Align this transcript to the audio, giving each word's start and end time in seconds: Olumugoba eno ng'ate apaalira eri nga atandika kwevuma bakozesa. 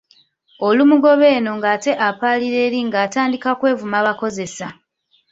Olumugoba 0.67 1.25
eno 1.37 1.51
ng'ate 1.57 1.91
apaalira 2.07 2.57
eri 2.67 2.79
nga 2.87 2.97
atandika 3.05 3.49
kwevuma 3.59 3.99
bakozesa. 4.07 4.67